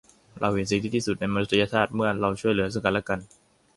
[0.39, 3.19] เราเห็นสิ่งที่ดีที่สุดในมนุษยชาติเมื่อเราช่วยเหลือซึ่งกันและกัน